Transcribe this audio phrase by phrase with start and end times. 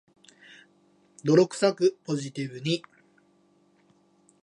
[1.23, 2.83] 泥臭く、ポジティブに